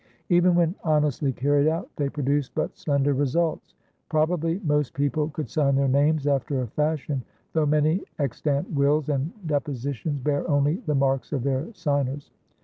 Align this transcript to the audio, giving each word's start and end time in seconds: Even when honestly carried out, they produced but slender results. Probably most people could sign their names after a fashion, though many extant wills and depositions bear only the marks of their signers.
Even 0.29 0.55
when 0.55 0.73
honestly 0.83 1.31
carried 1.31 1.67
out, 1.67 1.87
they 1.95 2.09
produced 2.09 2.55
but 2.55 2.75
slender 2.75 3.13
results. 3.13 3.75
Probably 4.09 4.59
most 4.63 4.95
people 4.95 5.29
could 5.29 5.47
sign 5.47 5.75
their 5.75 5.87
names 5.87 6.25
after 6.25 6.63
a 6.63 6.67
fashion, 6.69 7.21
though 7.53 7.67
many 7.67 8.01
extant 8.17 8.71
wills 8.71 9.09
and 9.09 9.31
depositions 9.45 10.19
bear 10.19 10.49
only 10.49 10.77
the 10.87 10.95
marks 10.95 11.31
of 11.33 11.43
their 11.43 11.71
signers. 11.75 12.31